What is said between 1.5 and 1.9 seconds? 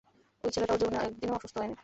হয়নি!